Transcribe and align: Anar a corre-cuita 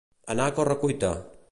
Anar 0.35 0.47
a 0.51 0.55
corre-cuita 0.61 1.15